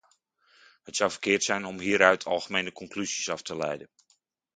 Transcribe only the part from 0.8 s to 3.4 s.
Het zou verkeerd zijn om hieruit algemene conclusies